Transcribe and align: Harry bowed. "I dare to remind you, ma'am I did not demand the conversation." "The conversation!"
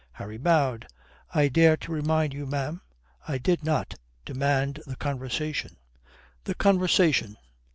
Harry 0.13 0.39
bowed. 0.39 0.87
"I 1.31 1.47
dare 1.47 1.77
to 1.77 1.91
remind 1.91 2.33
you, 2.33 2.47
ma'am 2.47 2.81
I 3.27 3.37
did 3.37 3.63
not 3.63 3.99
demand 4.25 4.81
the 4.87 4.95
conversation." 4.95 5.77
"The 6.45 6.55
conversation!" 6.55 7.37